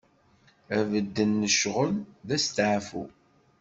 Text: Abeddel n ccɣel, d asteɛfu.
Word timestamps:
Abeddel 0.77 1.31
n 1.39 1.49
ccɣel, 1.55 1.91
d 2.27 2.29
asteɛfu. 2.35 3.03